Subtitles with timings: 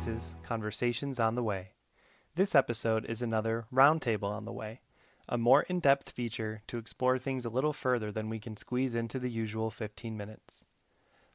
[0.00, 1.72] Voices Conversations on the Way.
[2.34, 4.80] This episode is another Roundtable on the Way,
[5.28, 8.94] a more in depth feature to explore things a little further than we can squeeze
[8.94, 10.64] into the usual 15 minutes.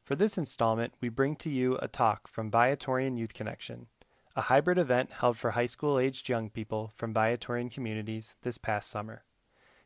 [0.02, 3.86] For this installment, we bring to you a talk from Viatorian Youth Connection,
[4.34, 8.90] a hybrid event held for high school aged young people from Viatorian communities this past
[8.90, 9.22] summer.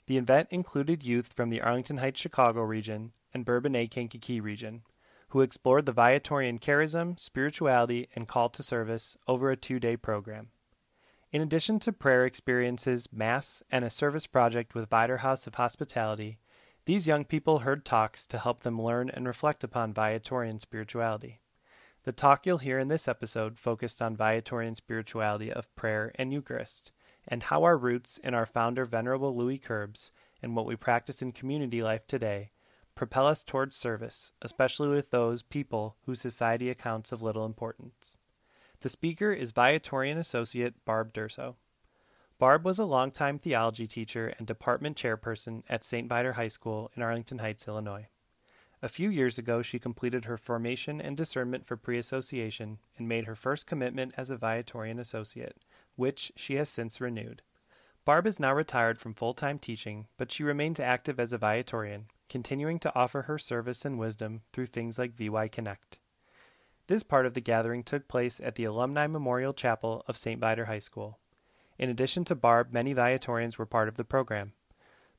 [0.06, 4.84] The event included youth from the Arlington Heights Chicago region and Bourbonnais Kankakee region,
[5.30, 10.48] who explored the Viatorian charism, spirituality, and call to service over a two day program.
[11.32, 16.38] In addition to prayer experiences, Mass, and a service project with Viator House of Hospitality,
[16.84, 21.40] these young people heard talks to help them learn and reflect upon Viatorian spirituality.
[22.02, 26.90] The talk you'll hear in this episode focused on Viatorian spirituality of prayer and Eucharist,
[27.28, 30.10] and how our roots in our founder, Venerable Louis Querbes,
[30.42, 32.50] and what we practice in community life today
[33.00, 38.18] propel us towards service, especially with those people whose society accounts of little importance.
[38.80, 41.54] The speaker is Viatorian Associate Barb Durso.
[42.38, 46.10] Barb was a longtime theology teacher and department chairperson at St.
[46.10, 48.08] Viator High School in Arlington Heights, Illinois.
[48.82, 53.24] A few years ago, she completed her formation and discernment for pre association and made
[53.24, 55.56] her first commitment as a Viatorian associate,
[55.96, 57.40] which she has since renewed.
[58.04, 62.04] Barb is now retired from full time teaching, but she remains active as a Viatorian,
[62.30, 65.98] continuing to offer her service and wisdom through things like VY Connect.
[66.86, 70.40] This part of the gathering took place at the Alumni Memorial Chapel of St.
[70.40, 71.18] Viator High School.
[71.78, 74.52] In addition to Barb, many Viatorians were part of the program.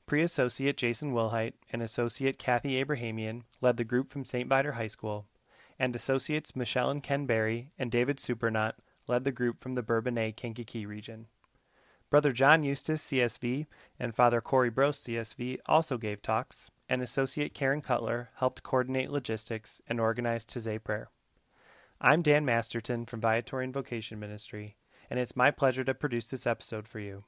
[0.06, 4.48] Pre Associate Jason Wilhite and Associate Kathy Abrahamian led the group from St.
[4.48, 5.26] Viator High School,
[5.78, 8.72] and Associates Michelle and Ken Berry and David Supernot
[9.06, 11.26] led the group from the Bourbonnais Kankakee region.
[12.10, 13.66] Brother John Eustace, CSV,
[13.98, 19.80] and Father Corey Brost, CSV, also gave talks, and Associate Karen Cutler helped coordinate logistics
[19.88, 21.08] and organize Taizé Prayer.
[22.02, 24.76] I'm Dan Masterton from Viatorian Vocation Ministry,
[25.08, 27.24] and it's my pleasure to produce this episode for you.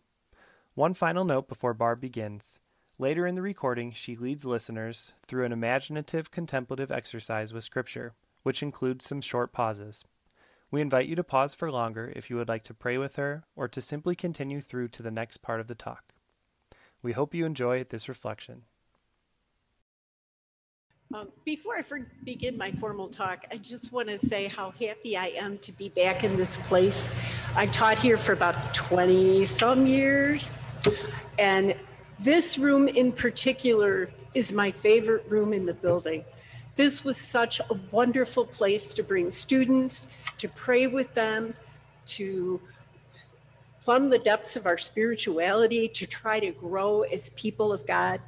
[0.74, 2.60] One final note before Barb begins.
[2.98, 8.62] Later in the recording, she leads listeners through an imaginative contemplative exercise with Scripture, which
[8.62, 10.04] includes some short pauses.
[10.70, 13.44] We invite you to pause for longer if you would like to pray with her
[13.56, 16.12] or to simply continue through to the next part of the talk.
[17.02, 18.64] We hope you enjoy this reflection.
[21.14, 25.16] Um, before I for- begin my formal talk, I just want to say how happy
[25.16, 27.08] I am to be back in this place.
[27.54, 30.72] I taught here for about 20 some years,
[31.38, 31.76] and
[32.18, 36.24] this room in particular is my favorite room in the building.
[36.74, 40.08] This was such a wonderful place to bring students,
[40.38, 41.54] to pray with them,
[42.06, 42.60] to
[43.80, 48.20] plumb the depths of our spirituality, to try to grow as people of God.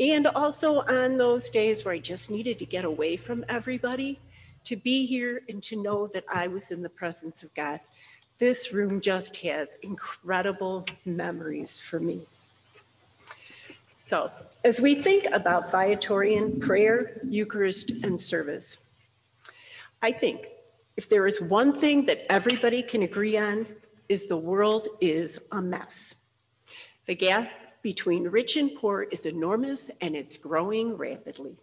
[0.00, 4.18] And also on those days where I just needed to get away from everybody,
[4.64, 7.80] to be here and to know that I was in the presence of God.
[8.38, 12.22] This room just has incredible memories for me.
[13.96, 14.30] So,
[14.64, 18.78] as we think about Viatorian prayer, Eucharist, and service,
[20.02, 20.48] I think
[20.96, 23.66] if there is one thing that everybody can agree on,
[24.08, 26.14] is the world is a mess.
[27.06, 27.50] The gap
[27.84, 31.58] between rich and poor is enormous and it's growing rapidly.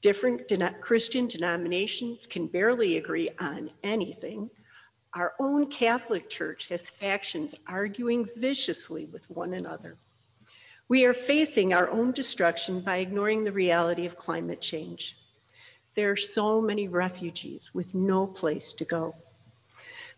[0.00, 0.48] Different
[0.80, 4.48] Christian denominations can barely agree on anything.
[5.12, 9.98] Our own Catholic Church has factions arguing viciously with one another.
[10.88, 15.16] We are facing our own destruction by ignoring the reality of climate change.
[15.94, 19.16] There are so many refugees with no place to go.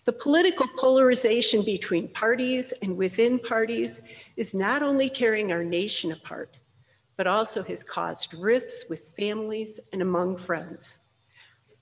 [0.04, 4.00] The political polarization between parties and within parties
[4.36, 6.56] is not only tearing our nation apart,
[7.16, 10.98] but also has caused rifts with families and among friends.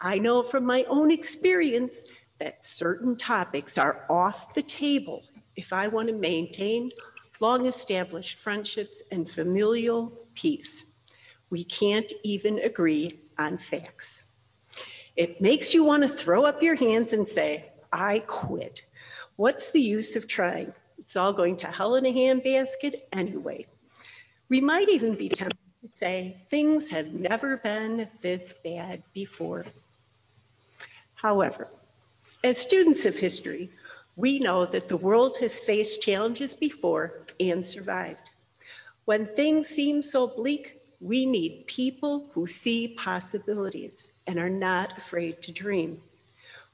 [0.00, 2.04] I know from my own experience
[2.38, 5.22] that certain topics are off the table
[5.56, 6.90] if I want to maintain
[7.40, 10.84] long established friendships, and familial peace.
[11.48, 14.24] We can't even agree on facts.
[15.16, 18.84] It makes you want to throw up your hands and say, I quit.
[19.36, 20.72] What's the use of trying?
[20.98, 23.66] It's all going to hell in a handbasket anyway.
[24.48, 29.64] We might even be tempted to say, things have never been this bad before.
[31.14, 31.68] However,
[32.42, 33.70] as students of history,
[34.16, 38.30] we know that the world has faced challenges before and survived.
[39.04, 45.42] When things seem so bleak, we need people who see possibilities and are not afraid
[45.42, 46.02] to dream,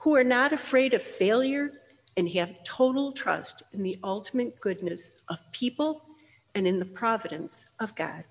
[0.06, 1.72] who are not afraid of failure
[2.16, 6.00] and have total trust in the ultimate goodness of people
[6.54, 8.22] and in the providence of God.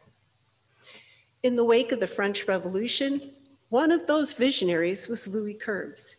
[1.44, 3.34] In the wake of the French Revolution,
[3.68, 6.16] one of those visionaries was Louis Querbes.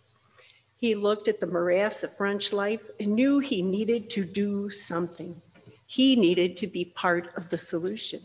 [0.76, 5.40] He looked at the morass of French life and knew he needed to do something.
[5.86, 8.20] He needed to be part of the solution.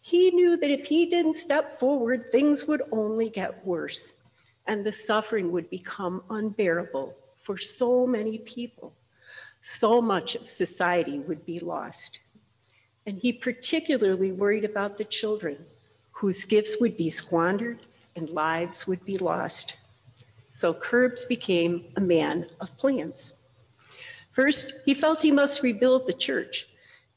[0.00, 4.13] He knew that if he didn't step forward, things would only get worse
[4.66, 8.94] and the suffering would become unbearable for so many people.
[9.60, 12.20] So much of society would be lost.
[13.06, 15.58] And he particularly worried about the children
[16.12, 17.80] whose gifts would be squandered
[18.16, 19.76] and lives would be lost.
[20.50, 23.34] So Querbes became a man of plans.
[24.32, 26.68] First, he felt he must rebuild the church,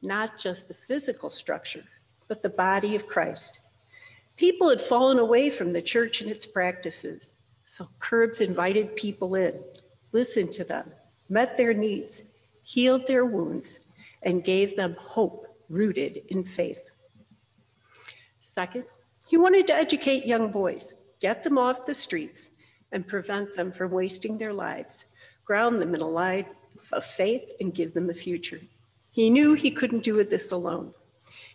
[0.02, 1.84] not just the physical structure,
[2.28, 3.60] but the body of Christ.
[4.36, 7.36] People had fallen away from the church and its practices.
[7.68, 9.54] So Querbes invited people in,
[10.14, 10.90] listened to them,
[11.28, 12.24] met their needs,
[12.66, 13.80] healed their wounds,
[14.24, 16.90] and gave them hope rooted in faith.
[18.40, 18.86] Second,
[19.28, 22.50] he wanted to educate young boys, get them off the streets,
[22.94, 25.04] and prevent them from wasting their lives,
[25.44, 26.48] ground them in a life
[26.94, 28.62] of faith, and give them a future.
[29.12, 30.94] He knew he couldn't do it this alone.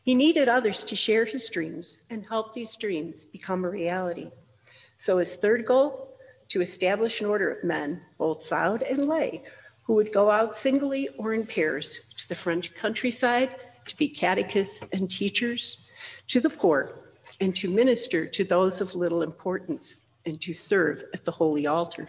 [0.05, 4.31] He needed others to share his dreams and help these dreams become a reality.
[5.03, 6.17] So his third goal,
[6.51, 9.43] to establish an order of men, both vowed and lay,
[9.83, 13.51] who would go out singly or in pairs to the French countryside
[13.87, 15.89] to be catechists and teachers,
[16.29, 17.01] to the poor,
[17.41, 22.09] and to minister to those of little importance, and to serve at the holy altar.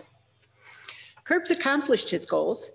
[1.25, 2.69] Querbes accomplished his goals.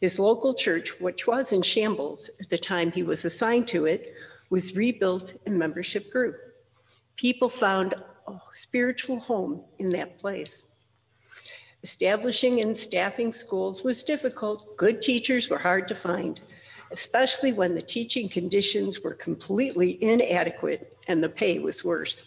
[0.00, 4.12] His local church, which was in shambles at the time he was assigned to it,
[4.50, 6.34] was rebuilt and membership grew.
[7.14, 7.94] People found
[8.52, 10.64] spiritual home in that place.
[11.82, 14.76] Establishing and staffing schools was difficult.
[14.76, 16.40] Good teachers were hard to find,
[16.92, 22.26] especially when the teaching conditions were completely inadequate and the pay was worse.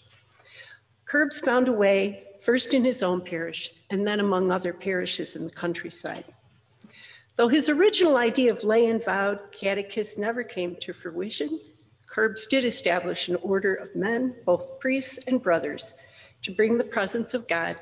[1.06, 5.46] Querbes found a way, first in his own parish and then among other parishes in
[5.46, 6.26] the countryside.
[7.38, 11.60] Though his original idea of lay and vowed catechists never came to fruition,
[12.16, 15.96] Querbes did establish an order of men, both priests and brothers,
[16.44, 17.76] to bring the presence of God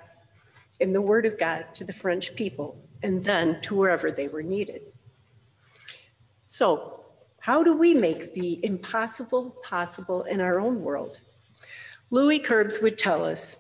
[0.82, 4.42] and the word of God to the French people and then to wherever they were
[4.42, 4.82] needed.
[6.48, 7.02] So,
[7.42, 11.20] how do we make the impossible possible in our own world?
[12.10, 13.58] Louis Querbes would tell us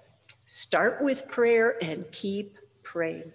[0.48, 3.32] start with prayer and keep praying.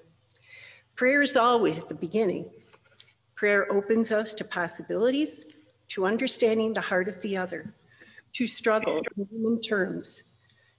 [0.96, 2.50] Prayer is always the beginning.
[3.36, 5.44] Prayer opens us to possibilities
[5.88, 7.74] to understanding the heart of the other,
[8.34, 10.22] to struggle in human terms,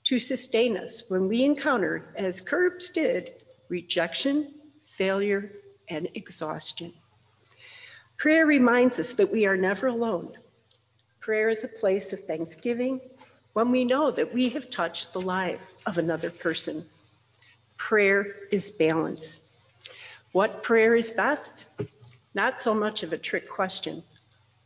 [0.03, 4.53] to sustain us when we encounter, as Querbes did, rejection,
[4.83, 5.51] failure,
[5.89, 6.93] and exhaustion.
[8.17, 10.37] Prayer reminds us that we are never alone.
[11.19, 12.99] Prayer is a place of thanksgiving
[13.53, 16.85] when we know that we have touched the life of another person.
[17.77, 19.39] Prayer is balance.
[20.31, 21.65] What prayer is best?
[22.33, 24.03] Not so much of a trick question,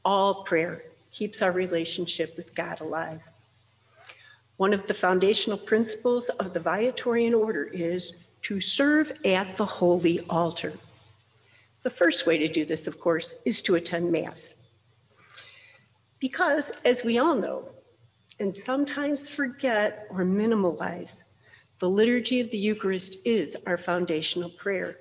[0.05, 3.21] all prayer keeps our relationship with God alive.
[4.57, 10.19] One of the foundational principles of the Viatorian order is to serve at the holy
[10.29, 10.73] altar.
[11.83, 14.55] The first way to do this, of course, is to attend Mass.
[16.19, 17.69] Because, as we all know,
[18.39, 21.23] and sometimes forget or minimalize,
[21.79, 24.99] the liturgy of the Eucharist is our foundational prayer.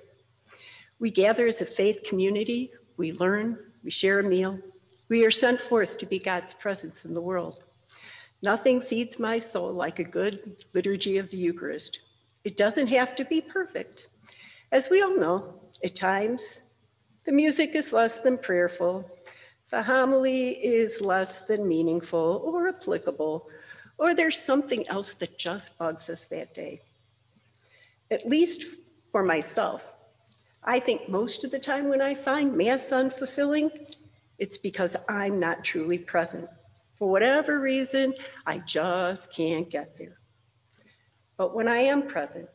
[0.99, 4.59] We gather as a faith community, we learn, we share a meal,
[5.13, 7.63] we are sent forth to be God's presence in the world.
[8.41, 11.99] Nothing feeds my soul like a good liturgy of the Eucharist.
[12.43, 14.07] It doesn't have to be perfect.
[14.71, 16.63] As we all know, at times
[17.25, 19.07] the music is less than prayerful,
[19.69, 23.47] the homily is less than meaningful or applicable,
[23.99, 26.81] or there's something else that just bugs us that day.
[28.09, 28.79] At least
[29.11, 29.93] for myself,
[30.63, 33.69] I think most of the time when I find Mass unfulfilling,
[34.37, 36.49] it's because I'm not truly present.
[36.95, 38.13] For whatever reason,
[38.45, 40.19] I just can't get there.
[41.37, 42.49] But when I am present,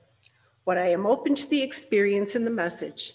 [0.64, 3.14] when I am open to the experience and the message,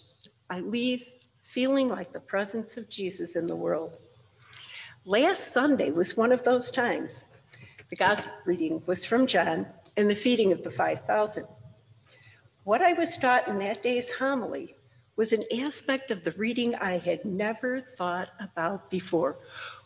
[0.50, 1.05] I leave
[1.41, 4.00] feeling like the presence of Jesus in the world.
[5.05, 7.25] Last Sunday was one of those times.
[7.89, 11.46] The gospel reading was from John and the feeding of the 5,000.
[12.63, 14.75] What I was taught in that day's homily
[15.15, 19.38] was an aspect of the reading I had never thought about before,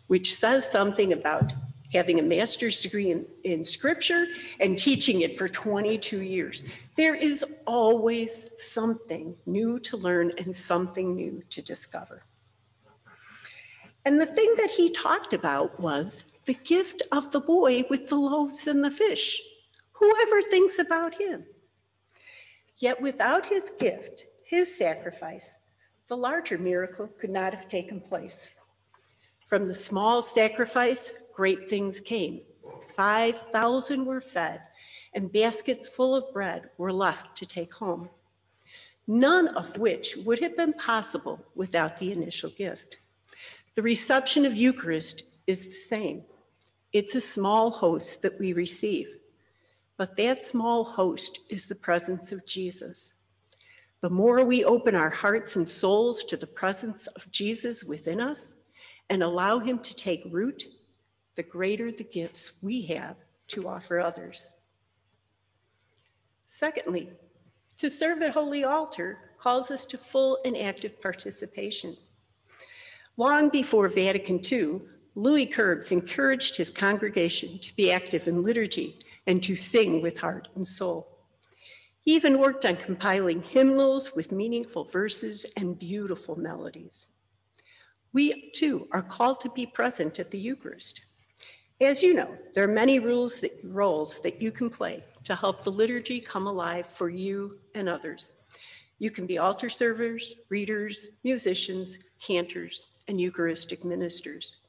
[0.07, 1.53] which says something about
[1.93, 4.27] having a master's degree in, in scripture
[4.59, 6.69] and teaching it for 22 years.
[6.95, 12.23] There is always something new to learn and something new to discover.
[14.05, 18.15] And the thing that he talked about was the gift of the boy with the
[18.15, 19.41] loaves and the fish.
[19.93, 21.45] Whoever thinks about him?
[22.77, 25.57] Yet without his gift, his sacrifice,
[26.07, 28.49] the larger miracle could not have taken place.
[29.45, 32.41] From the small sacrifice, great things came.
[32.95, 34.61] 5,000 were fed,
[35.13, 38.09] and baskets full of bread were left to take home,
[39.05, 42.99] none of which would have been possible without the initial gift.
[43.75, 46.23] The reception of Eucharist is the same.
[46.93, 49.09] It's a small host that we receive,
[49.97, 53.13] but that small host is the presence of Jesus.
[54.01, 58.55] The more we open our hearts and souls to the presence of Jesus within us
[59.09, 60.65] and allow him to take root,
[61.35, 63.15] the greater the gifts we have
[63.47, 64.51] to offer others.
[66.45, 67.11] Secondly,
[67.77, 71.97] to serve at Holy Altar calls us to full and active participation.
[73.17, 74.81] Long before Vatican II,
[75.15, 80.47] Louis Querbes encouraged his congregation to be active in liturgy and to sing with heart
[80.55, 81.16] and soul.
[82.07, 87.05] He even worked on compiling hymnals with meaningful verses and beautiful melodies.
[88.13, 91.01] We too are called to be present at the Eucharist.
[91.81, 95.65] As you know, there are many rules that, roles that you can play to help
[95.65, 98.31] the liturgy come alive for you and others.
[98.99, 104.59] You can be altar servers, readers, musicians, cantors, and Eucharistic ministers.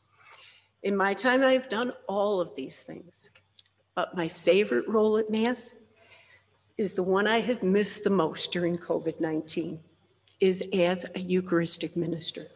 [0.83, 3.31] In my time, I've done all of these things,
[3.95, 5.73] but my favorite role at Mass
[6.79, 9.81] is the one I have missed the most during COVID 19,
[10.41, 12.47] is as a Eucharistic minister.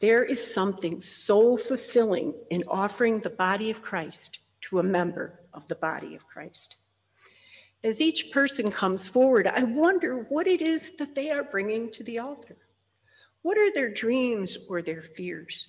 [0.00, 5.66] There is something so fulfilling in offering the body of Christ to a member of
[5.66, 6.76] the body of Christ.
[7.82, 12.04] As each person comes forward, I wonder what it is that they are bringing to
[12.04, 12.56] the altar.
[13.42, 15.68] What are their dreams or their fears?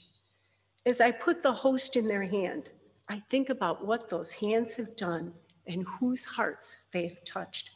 [0.86, 2.70] As I put the host in their hand,
[3.08, 5.34] I think about what those hands have done
[5.70, 7.70] and whose hearts they have touched.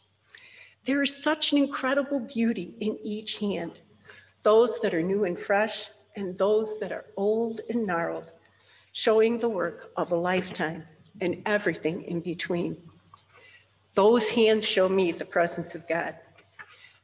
[0.83, 3.79] There is such an incredible beauty in each hand,
[4.41, 8.33] those that are new and fresh, and those that are old and gnarled,
[8.91, 10.83] showing the work of a lifetime
[11.21, 12.75] and everything in between.
[13.95, 16.15] Those hands show me the presence of God.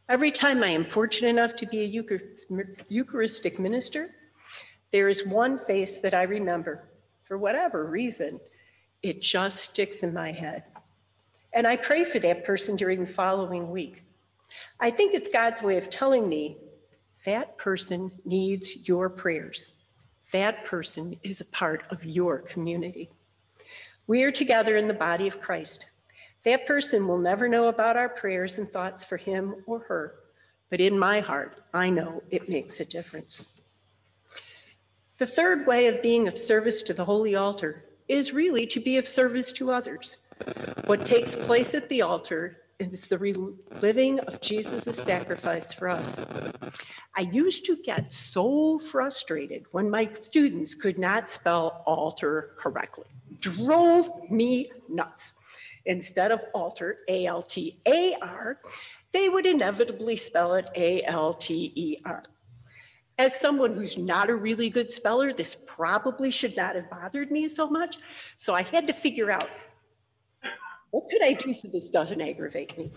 [0.10, 2.04] Every time I am fortunate enough to be a
[2.90, 4.16] Eucharistic minister,
[4.92, 6.90] there is one face that I remember.
[7.26, 8.40] For whatever reason,
[9.04, 10.64] it just sticks in my head.
[11.54, 14.04] And I pray for that person during the following week.
[14.80, 16.58] I think it's God's way of telling me
[17.26, 19.72] that person needs your prayers.
[20.32, 23.10] That person is a part of your community.
[24.08, 25.86] We are together in the body of Christ.
[26.44, 30.16] That person will never know about our prayers and thoughts for him or her,
[30.70, 33.48] but in my heart, I know it makes a difference.
[35.18, 38.98] The third way of being of service to the holy altar is really to be
[38.98, 40.18] of service to others.
[40.86, 46.22] What takes place at the altar is the reliving of Jesus' sacrifice for us.
[47.16, 53.08] I used to get so frustrated when my students could not spell altar correctly.
[53.40, 55.34] Drove me nuts.
[55.86, 58.60] Instead of altar, A L T A R,
[59.12, 62.24] they would inevitably spell it A L T E R.
[63.18, 67.50] As someone who's not a really good speller, this probably should not have bothered me
[67.50, 67.98] so much.
[68.38, 69.50] So I had to figure out
[70.92, 72.92] what could I do so this doesn't aggravate me?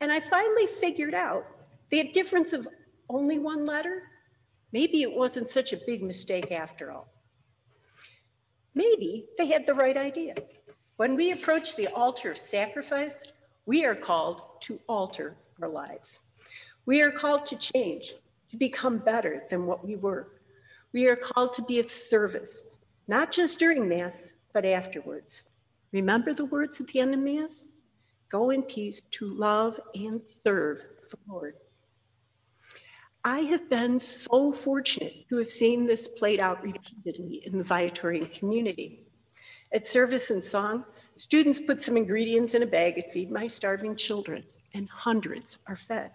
[0.00, 1.46] And I finally figured out
[1.90, 2.68] the difference of
[3.08, 4.02] only one letter.
[4.72, 7.08] Maybe it wasn't such a big mistake after all.
[8.74, 10.34] Maybe they had the right idea.
[10.96, 13.22] When we approach the altar of sacrifice,
[13.66, 16.20] we are called to alter our lives.
[16.86, 18.14] We are called to change,
[18.50, 20.28] to become better than what we were.
[20.92, 22.64] We are called to be of service,
[23.06, 25.42] not just during Mass, but afterwards.
[25.92, 27.68] Remember the words of the of Mass?
[28.30, 31.54] Go in peace to love and serve the Lord.
[33.24, 38.32] I have been so fortunate to have seen this played out repeatedly in the Viatorian
[38.32, 39.04] community.
[39.72, 43.94] At service and song, students put some ingredients in a bag and feed my starving
[43.94, 44.44] children,
[44.74, 46.12] and hundreds are fed.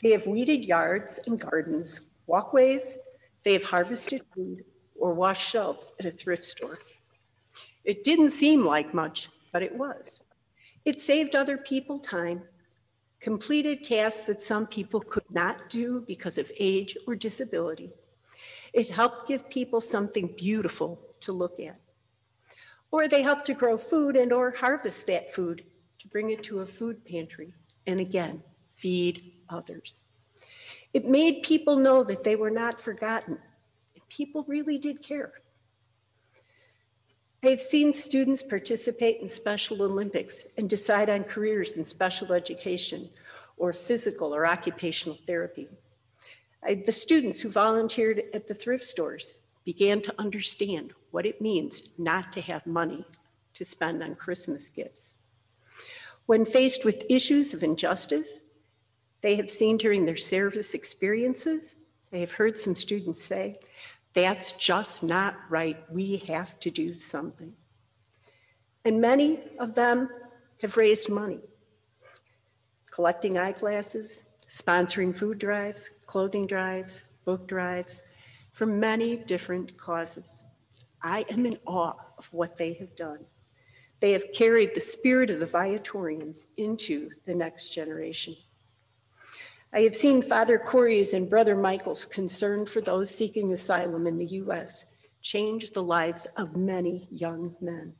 [0.00, 2.96] They have weeded yards and gardens, walkways,
[3.42, 4.64] they have harvested food,
[4.94, 6.78] or washed shelves at a thrift store.
[7.86, 10.20] It didn't seem like much, but it was.
[10.84, 12.42] It saved other people time,
[13.20, 17.90] completed tasks that some people could not do because of age or disability.
[18.74, 21.80] It helped give people something beautiful to look at.
[22.90, 25.64] Or they helped to grow food and or harvest that food
[26.00, 27.54] to bring it to a food pantry
[27.86, 30.02] and again, feed others.
[30.92, 33.38] It made people know that they were not forgotten
[34.08, 35.32] people really did care.
[37.46, 43.08] I have seen students participate in Special Olympics and decide on careers in special education
[43.56, 45.68] or physical or occupational therapy.
[46.64, 51.84] I, the students who volunteered at the thrift stores began to understand what it means
[51.96, 53.04] not to have money
[53.54, 55.14] to spend on Christmas gifts.
[56.26, 58.40] When faced with issues of injustice,
[59.20, 61.76] they have seen during their service experiences,
[62.10, 63.54] they have heard some students say,
[64.16, 65.76] that's just not right.
[65.92, 67.52] We have to do something.
[68.82, 70.08] And many of them
[70.62, 71.40] have raised money,
[72.90, 78.00] collecting eyeglasses, sponsoring food drives, clothing drives, book drives,
[78.52, 80.44] for many different causes.
[81.02, 83.26] I am in awe of what they have done.
[84.00, 88.34] They have carried the spirit of the Viatorians into the next generation.
[89.72, 94.26] I have seen Father Corey's and Brother Michael's concern for those seeking asylum in the
[94.26, 94.86] U.S.
[95.22, 97.94] change the lives of many young men.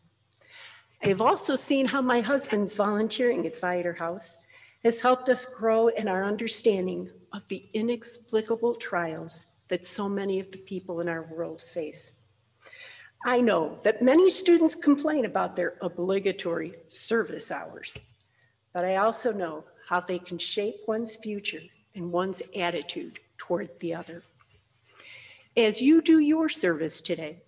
[1.02, 4.38] I have also seen how my husband's volunteering at Viator House
[4.84, 10.50] has helped us grow in our understanding of the inexplicable trials that so many of
[10.52, 12.12] the people in our world face.
[13.24, 17.98] I know that many students complain about their obligatory service hours,
[18.72, 21.62] but I also know how they can shape one's future
[21.94, 24.22] and one's attitude toward the other.
[25.56, 27.42] As you do your service today,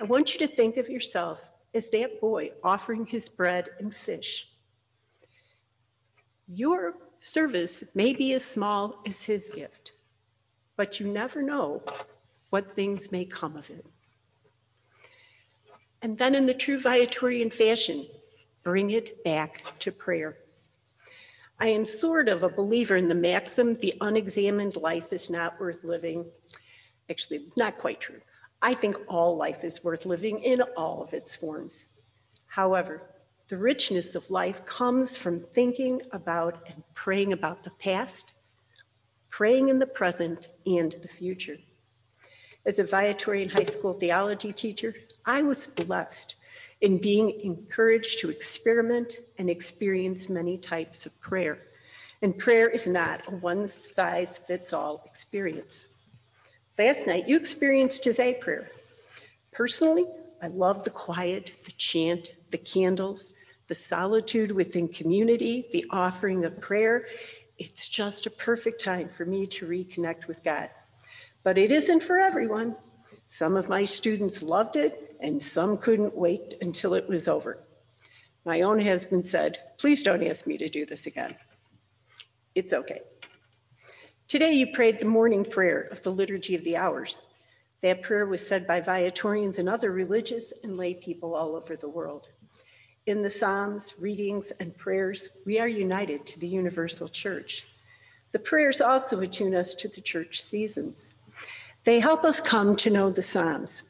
[0.00, 4.48] I want you to think of yourself as that boy offering his bread and fish.
[6.46, 9.92] Your service may be as small as his gift
[10.78, 11.82] but you never know
[12.50, 13.84] what things may come of it.
[16.00, 18.06] And then, in the true Viatorian fashion,
[18.62, 20.38] bring it back to prayer.
[21.60, 25.84] I am sort of a believer in the maxim the unexamined life is not worth
[25.84, 26.26] living.
[27.10, 28.20] Actually, not quite true.
[28.62, 31.86] I think all life is worth living in all of its forms.
[32.46, 33.02] However,
[33.48, 38.32] the richness of life comes from thinking about and praying about the past
[39.30, 41.58] praying in the present and the future.
[42.66, 44.94] As a Viatorian high school theology teacher,
[45.24, 46.34] I was blessed
[46.80, 51.58] in being encouraged to experiment and experience many types of prayer.
[52.22, 55.86] And prayer is not a one size fits all experience.
[56.78, 58.70] Last night, you experienced Taizé prayer.
[59.52, 60.06] Personally,
[60.40, 63.34] I love the quiet, the chant, the candles,
[63.66, 67.04] the solitude within community, the offering of prayer,
[67.58, 70.70] it's just a perfect time for me to reconnect with God.
[71.42, 72.76] But it isn't for everyone.
[73.28, 77.58] Some of my students loved it, and some couldn't wait until it was over.
[78.44, 81.36] My own husband said, Please don't ask me to do this again.
[82.54, 83.02] It's okay.
[84.26, 87.20] Today, you prayed the morning prayer of the Liturgy of the Hours.
[87.82, 91.88] That prayer was said by Viatorians and other religious and lay people all over the
[91.88, 92.28] world.
[93.06, 97.66] In the Psalms, readings, and prayers, we are united to the universal church.
[98.32, 101.08] The prayers also attune us to the church seasons.
[101.88, 103.82] They help us come to know the Psalms.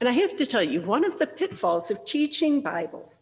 [0.00, 3.12] And I have to tell you, one of the pitfalls of teaching Bible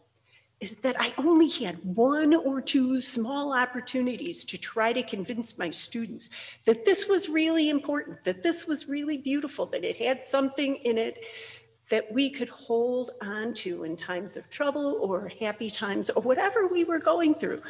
[0.60, 5.70] is that I only had one or two small opportunities to try to convince my
[5.70, 6.30] students
[6.64, 10.96] that this was really important, that this was really beautiful, that it had something in
[10.96, 11.24] it
[11.88, 16.68] that we could hold on to in times of trouble or happy times or whatever
[16.68, 17.60] we were going through.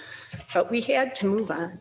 [0.53, 1.79] But we had to move on.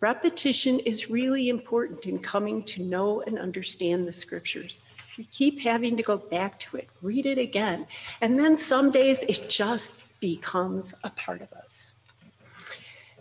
[0.00, 4.80] Repetition is really important in coming to know and understand the scriptures.
[5.16, 7.86] We keep having to go back to it, read it again,
[8.20, 11.94] and then some days it just becomes a part of us.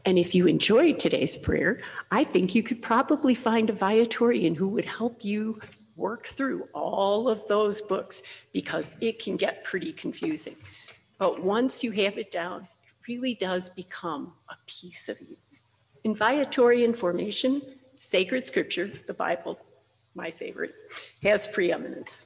[0.05, 1.79] And if you enjoyed today's prayer,
[2.11, 5.59] I think you could probably find a Viatorian who would help you
[5.95, 8.21] work through all of those books
[8.53, 10.55] because it can get pretty confusing.
[11.17, 15.37] But once you have it down, it really does become a piece of you.
[16.07, 17.61] In Viatorian formation,
[17.99, 19.59] sacred scripture, the Bible,
[20.15, 20.73] my favorite,
[21.21, 22.25] has preeminence.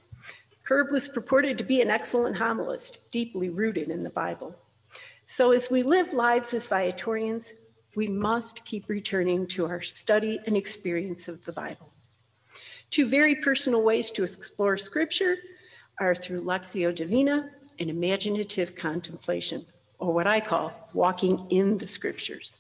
[0.64, 4.56] Querbes was purported to be an excellent homilist, deeply rooted in the Bible.
[5.26, 7.54] So as we live lives as Viatorians,
[7.96, 11.92] we must keep returning to our study and experience of the Bible.
[12.92, 15.38] Two very personal ways to explore scripture
[16.00, 19.66] are through Lectio Divina and imaginative contemplation,
[19.98, 22.58] or what I call walking in the scriptures.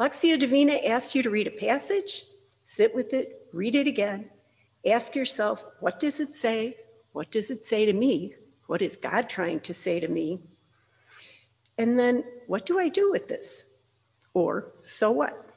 [0.00, 2.24] Lectio Divina asks you to read a passage,
[2.64, 4.30] sit with it, read it again,
[4.86, 6.78] ask yourself, what does it say?
[7.12, 8.34] What does it say to me?
[8.66, 10.40] What is God trying to say to me?
[11.76, 13.64] And then, what do I do with this?
[14.32, 15.50] Or, so what?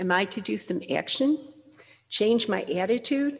[0.00, 1.38] Am I to do some action
[2.08, 3.38] change my attitude?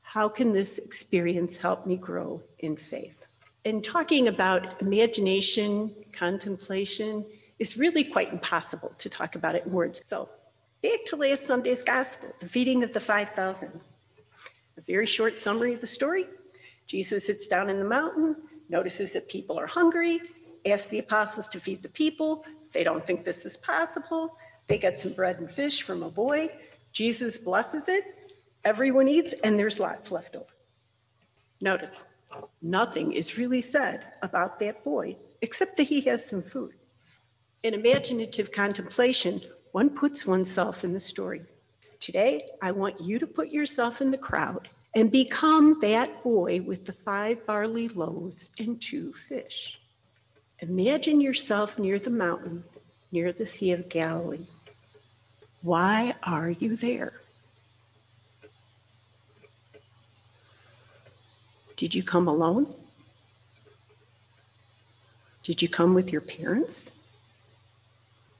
[0.00, 3.26] How can this experience help me grow in faith?
[3.66, 7.26] And talking about imagination, contemplation,
[7.60, 10.00] is really quite impossible to talk about it in words.
[10.08, 10.28] So,
[10.82, 13.80] back to last Sunday's gospel, the feeding of the 5,000.
[14.76, 16.26] A very short summary of the story
[16.90, 18.34] Jesus sits down in the mountain,
[18.68, 20.20] notices that people are hungry,
[20.66, 22.44] asks the apostles to feed the people.
[22.72, 24.36] They don't think this is possible.
[24.66, 26.48] They get some bread and fish from a boy.
[26.92, 28.02] Jesus blesses it.
[28.64, 30.50] Everyone eats, and there's lots left over.
[31.60, 32.04] Notice,
[32.60, 36.74] nothing is really said about that boy except that he has some food.
[37.62, 39.42] In imaginative contemplation,
[39.72, 41.42] one puts oneself in the story.
[42.00, 46.86] Today, I want you to put yourself in the crowd and become that boy with
[46.86, 49.78] the five barley loaves and two fish.
[50.60, 52.64] Imagine yourself near the mountain,
[53.12, 54.46] near the Sea of Galilee.
[55.60, 57.20] Why are you there?
[61.76, 62.74] Did you come alone?
[65.42, 66.92] Did you come with your parents?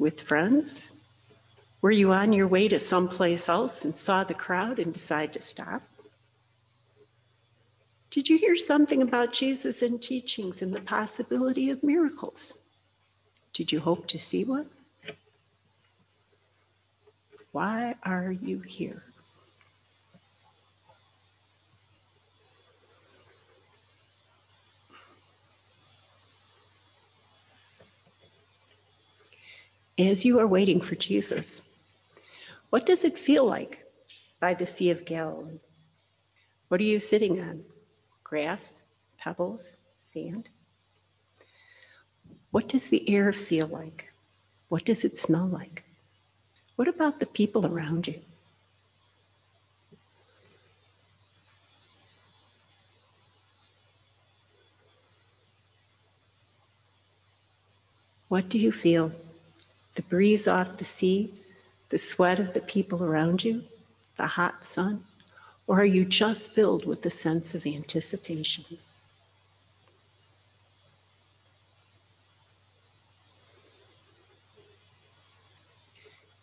[0.00, 0.90] With friends?
[1.82, 5.42] Were you on your way to someplace else and saw the crowd and decided to
[5.42, 5.82] stop?
[8.08, 12.54] Did you hear something about Jesus and teachings and the possibility of miracles?
[13.52, 14.70] Did you hope to see one?
[17.52, 19.02] Why are you here?
[30.00, 31.60] As you are waiting for Jesus,
[32.70, 33.84] what does it feel like
[34.40, 35.60] by the Sea of Galilee?
[36.68, 37.64] What are you sitting on?
[38.24, 38.80] grass,
[39.18, 40.48] pebbles, sand?
[42.50, 44.10] What does the air feel like?
[44.70, 45.84] What does it smell like?
[46.76, 48.22] What about the people around you?
[58.28, 59.12] What do you feel?
[59.94, 61.34] The breeze off the sea,
[61.90, 63.64] the sweat of the people around you,
[64.16, 65.04] the hot sun?
[65.66, 68.64] Or are you just filled with the sense of anticipation?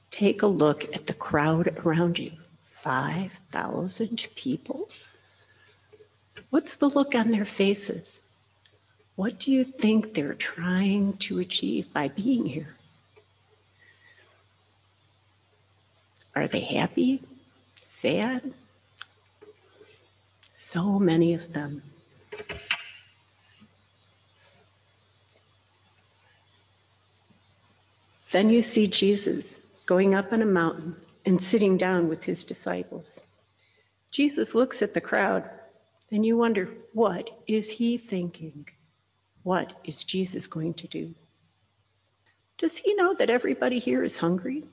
[0.10, 2.32] Take a look at the crowd around you
[2.66, 4.90] 5,000 people.
[6.50, 8.22] What's the look on their faces?
[9.16, 12.77] What do you think they're trying to achieve by being here?
[16.38, 17.23] Are they happy?
[17.88, 18.54] Sad?
[20.54, 21.82] So many of them.
[28.30, 33.19] Then you see Jesus going up on a mountain and sitting down with his disciples.
[34.12, 35.50] Jesus looks at the crowd,
[36.12, 38.67] and you wonder, what is he thinking?
[39.41, 41.15] What is Jesus going to do?
[42.60, 44.65] Does he know that everybody here is hungry?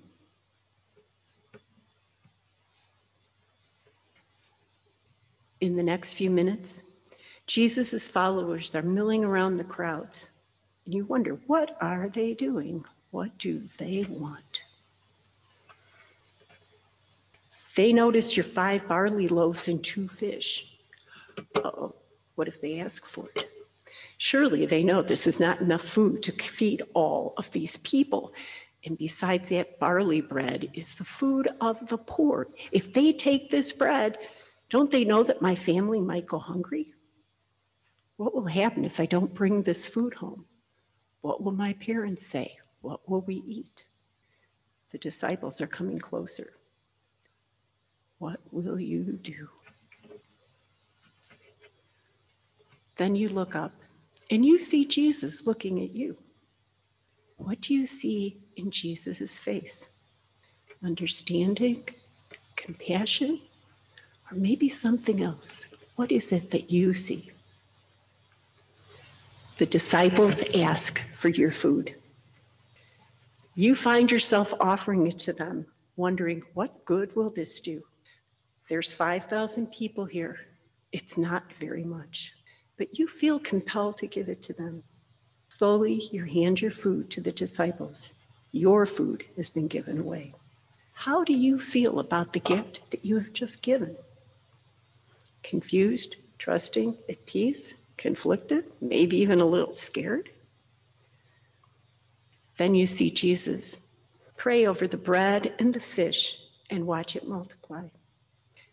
[5.65, 6.83] In the next few minutes,
[7.47, 10.29] Jesus' followers are milling around the crowds.
[10.85, 12.85] And you wonder, what are they doing?
[13.11, 14.65] What do they want?
[17.77, 20.77] They notice your five barley loaves and two fish.
[21.57, 21.95] oh,
[22.35, 23.51] what if they ask for it?
[24.19, 28.33] Surely they know this is not enough food to feed all of these people.
[28.85, 32.47] And besides that, barley bread is the food of the poor.
[32.71, 34.19] If they take this bread,
[34.71, 36.95] don't they know that my family might go hungry?
[38.17, 40.47] What will happen if I don't bring this food home?
[41.21, 42.59] What will my parents say?
[42.81, 43.87] What will we eat?
[44.91, 46.53] The disciples are coming closer.
[48.19, 49.49] What will you do?
[52.97, 53.73] Then you look up
[54.31, 56.17] and you see Jesus looking at you.
[57.37, 59.89] What do you see in Jesus' face?
[60.83, 61.89] Understanding?
[62.57, 63.41] Compassion?
[64.31, 65.67] Or maybe something else.
[65.97, 67.31] What is it that you see?
[69.57, 71.95] The disciples ask for your food.
[73.55, 77.85] You find yourself offering it to them, wondering, what good will this do?
[78.69, 80.41] There's 5,000 people here.
[80.91, 82.33] It's not very much,
[82.77, 84.83] but you feel compelled to give it to them.
[85.49, 88.13] Slowly, you hand your food to the disciples.
[88.51, 90.35] Your food has been given away.
[90.95, 93.97] How do you feel about the gift that you have just given?
[95.45, 100.31] Confused, trusting, at peace, conflicted, maybe even a little scared.
[102.57, 103.79] Then you see Jesus.
[104.37, 107.89] Pray over the bread and the fish and watch it multiply.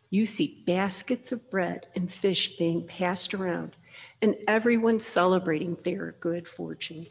[0.09, 3.75] You see baskets of bread and fish being passed around,
[4.21, 7.07] and everyone celebrating their good fortune.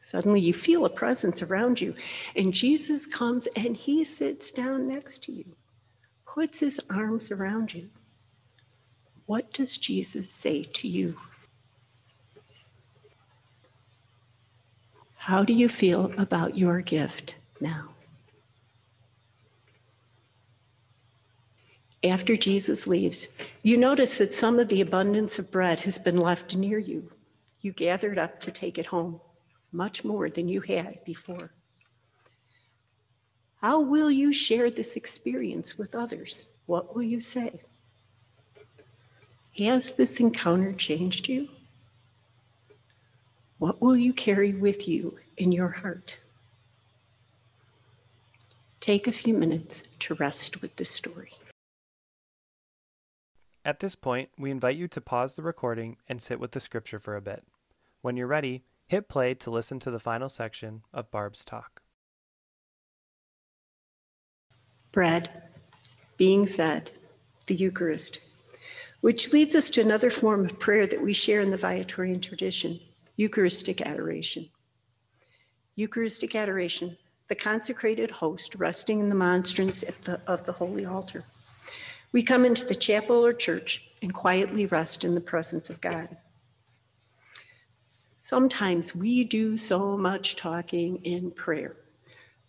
[0.00, 1.94] Suddenly, you feel a presence around you,
[2.34, 5.44] and Jesus comes and he sits down next to you,
[6.34, 7.90] puts his arms around you.
[9.26, 11.16] What does Jesus say to you?
[15.16, 17.88] How do you feel about your gift now?
[22.04, 23.28] After Jesus leaves,
[23.62, 27.10] you notice that some of the abundance of bread has been left near you.
[27.60, 29.20] You gathered up to take it home,
[29.72, 31.50] much more than you had before.
[33.60, 36.46] How will you share this experience with others?
[36.64, 37.60] What will you say?
[39.58, 41.48] Has this encounter changed you?
[43.58, 46.20] What will you carry with you in your heart?
[48.80, 51.32] Take a few minutes to rest with this story.
[53.62, 56.98] At this point, we invite you to pause the recording and sit with the scripture
[56.98, 57.44] for a bit.
[58.00, 61.79] When you're ready, hit play to listen to the final section of Barb's talk.
[64.92, 65.30] Bread,
[66.16, 66.90] being fed,
[67.46, 68.20] the Eucharist,
[69.00, 72.80] which leads us to another form of prayer that we share in the Viatorian tradition
[73.16, 74.48] Eucharistic adoration.
[75.76, 76.96] Eucharistic adoration,
[77.28, 81.24] the consecrated host resting in the monstrance the, of the holy altar.
[82.12, 86.16] We come into the chapel or church and quietly rest in the presence of God.
[88.18, 91.76] Sometimes we do so much talking in prayer.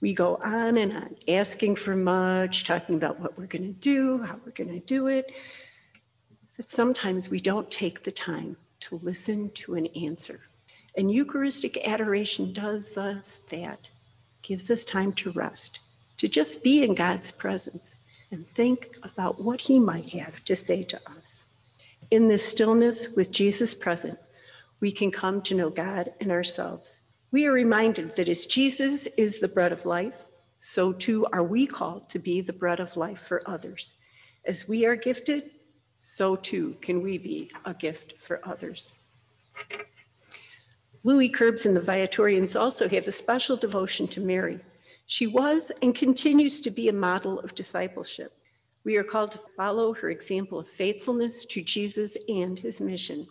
[0.02, 4.24] We go on and on, asking for much, talking about what we're going to do,
[4.24, 5.32] how we're going to do it.
[6.58, 10.42] But sometimes we don't take the time to listen to an answer.
[10.98, 13.92] And Eucharistic adoration does thus that,
[14.42, 15.80] gives us time to rest,
[16.18, 17.96] to just be in God's presence
[18.32, 21.46] and think about what he might have to say to us.
[22.10, 24.18] In this stillness with Jesus present,
[24.80, 27.01] we can come to know God and ourselves.
[27.32, 30.26] We are reminded that as Jesus is the bread of life,
[30.60, 33.94] so too are we called to be the bread of life for others.
[34.46, 35.52] As we are gifted,
[36.02, 38.91] so too can we be a gift for others.
[41.04, 44.60] Louis Querbes and the Viatorians also have a special devotion to Mary,
[45.12, 48.32] she was and continues to be a model of discipleship.
[48.86, 53.28] We are called to follow her example of faithfulness to Jesus and his mission.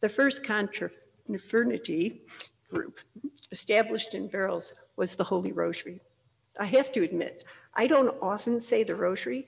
[0.00, 2.22] The first confraternity
[2.72, 3.00] group
[3.50, 6.00] established in Vourles was the Holy Rosary.
[6.58, 9.46] I have to admit, I don't often say the Rosary,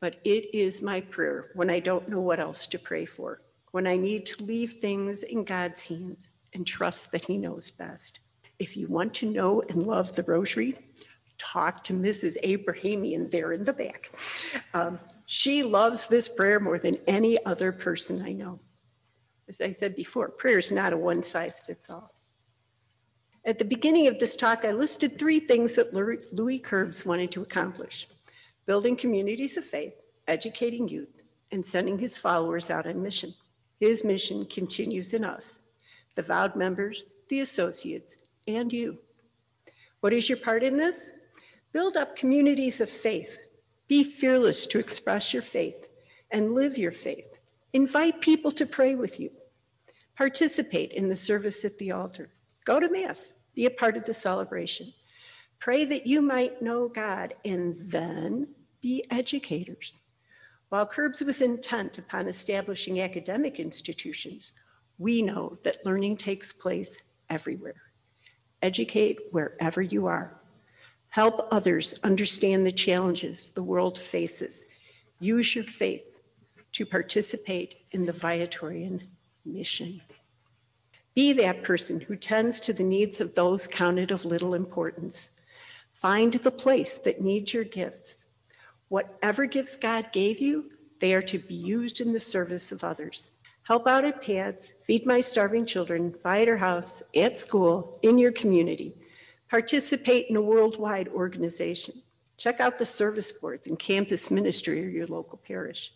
[0.00, 3.86] but it is my prayer when I don't know what else to pray for, when
[3.86, 8.20] I need to leave things in God's hands and trust that He knows best.
[8.58, 10.78] If you want to know and love the rosary,
[11.38, 12.36] talk to Mrs.
[12.42, 14.10] Abrahamian there in the back.
[14.74, 18.60] Um, she loves this prayer more than any other person I know.
[19.48, 22.17] As I said before, prayer is not a one size fits all.
[23.44, 27.42] At the beginning of this talk, I listed three things that Louis Querbes wanted to
[27.42, 28.08] accomplish
[28.66, 29.94] building communities of faith,
[30.26, 33.32] educating youth, and sending his followers out on mission.
[33.80, 35.62] His mission continues in us,
[36.16, 38.98] the vowed members, the associates, and you.
[40.00, 41.12] What is your part in this?
[41.72, 43.38] Build up communities of faith.
[43.86, 45.88] Be fearless to express your faith
[46.30, 47.38] and live your faith.
[47.72, 49.30] Invite people to pray with you.
[50.16, 52.30] Participate in the service at the altar.
[52.68, 53.34] Go to Mass.
[53.54, 54.92] Be a part of the celebration.
[55.58, 58.48] Pray that you might know God and then
[58.82, 60.00] be educators.
[60.68, 64.52] While Querbes was intent upon establishing academic institutions,
[64.98, 66.98] we know that learning takes place
[67.30, 67.80] everywhere.
[68.60, 70.38] Educate wherever you are.
[71.08, 74.66] Help others understand the challenges the world faces.
[75.20, 76.04] Use your faith
[76.72, 79.00] to participate in the Viatorian
[79.46, 80.02] mission.
[81.18, 85.30] Be that person who tends to the needs of those counted of little importance.
[85.90, 88.24] Find the place that needs your gifts.
[88.86, 93.32] Whatever gifts God gave you, they are to be used in the service of others.
[93.64, 98.94] Help out at PADS, feed my starving children, Viator House, at school, in your community.
[99.50, 102.00] Participate in a worldwide organization.
[102.36, 105.92] Check out the service boards and campus ministry or your local parish.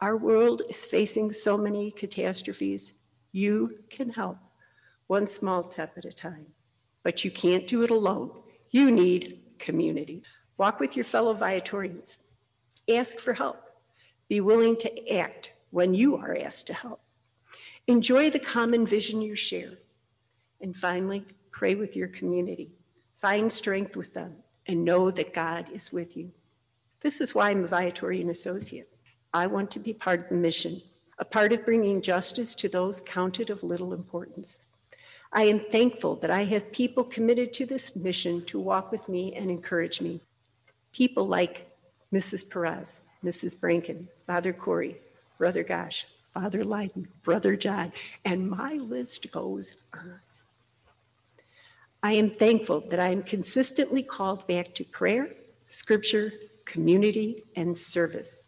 [0.00, 2.90] Our world is facing so many catastrophes.
[3.32, 4.38] You can help,
[5.06, 6.46] one small step at a time.
[7.02, 8.30] But you can't do it alone.
[8.70, 10.22] You need community.
[10.58, 12.18] Walk with your fellow Viatorians.
[12.88, 13.62] Ask for help.
[14.28, 17.00] Be willing to act when you are asked to help.
[17.86, 19.78] Enjoy the common vision you share.
[20.60, 22.72] And finally, pray with your community.
[23.20, 26.32] Find strength with them and know that God is with you.
[27.00, 28.88] This is why I'm a Viatorian associate.
[29.32, 30.82] I want to be part of the mission,
[31.20, 34.64] a part of bringing justice to those counted of little importance.
[35.32, 39.34] I am thankful that I have people committed to this mission to walk with me
[39.34, 40.20] and encourage me.
[40.92, 41.70] People like
[42.12, 42.48] Mrs.
[42.48, 43.54] Perez, Mrs.
[43.54, 44.96] Branken, Father Corey,
[45.38, 47.92] Brother Gosh, Father Leiden, Brother John,
[48.24, 50.20] and my list goes on.
[52.02, 55.28] I am thankful that I am consistently called back to prayer,
[55.68, 56.32] scripture,
[56.64, 58.42] community, and service.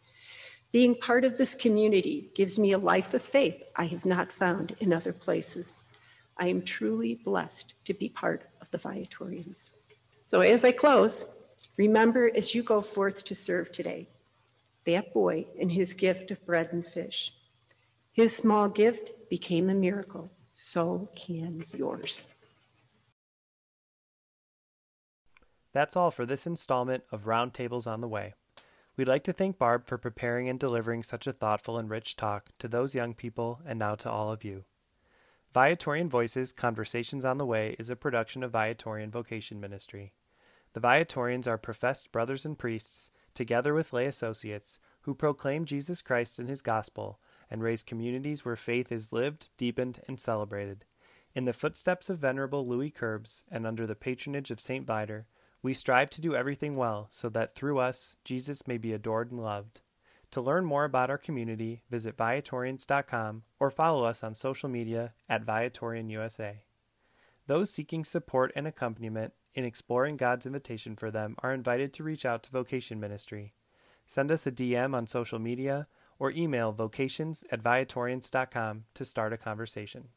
[0.73, 4.75] Being part of this community gives me a life of faith I have not found
[4.81, 5.81] in other places.
[6.39, 9.71] I am truly blessed to be part of the Viatorians.
[10.25, 11.27] So, as I close,
[11.77, 14.09] remember as you go forth to serve today,
[14.85, 17.35] that boy and his gift of bread and fish.
[18.11, 20.31] His small gift became a miracle.
[20.55, 22.29] So can yours.
[25.73, 28.35] That's all for this installment of Roundtables on the Way.
[28.95, 32.51] We'd like to thank Barb for preparing and delivering such a thoughtful and rich talk
[32.59, 34.65] to those young people and now to all of you.
[35.55, 40.13] Viatorian Voices Conversations on the Way is a production of Viatorian Vocation Ministry.
[40.75, 46.39] The Viatorians are professed brothers and priests, together with lay associates, who proclaim Jesus Christ
[46.39, 47.19] and his gospel
[47.51, 50.85] and raise communities where faith is lived, deepened, and celebrated.
[51.35, 54.87] In the footsteps of Venerable Louis Querbes and under the patronage of St.
[54.87, 55.27] Viator,
[55.63, 59.41] we strive to do everything well so that through us Jesus may be adored and
[59.41, 59.81] loved.
[60.33, 65.45] To learn more about our community, visit Viatorians.com or follow us on social media at
[65.45, 66.55] ViatorianUSA.
[67.47, 72.25] Those seeking support and accompaniment in exploring God's invitation for them are invited to reach
[72.25, 73.53] out to Vocation Ministry.
[74.07, 75.87] Send us a DM on social media
[76.19, 80.09] or email vocations at Viatorians.com to start a conversation.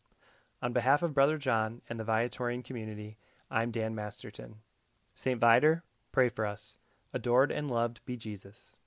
[0.62, 3.18] On behalf of Brother John and the Viatorian community,
[3.52, 4.56] I'm Dan Masterton.
[5.16, 5.40] St.
[5.40, 6.78] Viator, pray for us.
[7.14, 8.78] Adored and loved be Jesus.